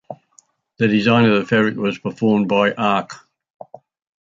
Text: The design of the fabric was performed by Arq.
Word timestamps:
The 0.77 0.87
design 0.87 1.25
of 1.25 1.35
the 1.39 1.45
fabric 1.45 1.75
was 1.77 1.99
performed 1.99 2.47
by 2.47 2.71
Arq. 2.71 3.09